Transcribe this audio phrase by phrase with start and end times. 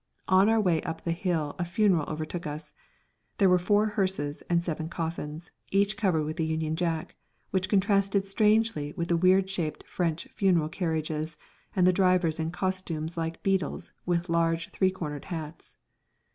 [0.27, 2.73] On our way up the hill a funeral overtook us.
[3.37, 7.15] There were four hearses and seven coffins, each covered with a Union Jack,
[7.51, 11.37] which contrasted strangely with the weird shaped French funeral carriages
[11.75, 15.75] and the drivers in costumes like beadles with large three cornered hats.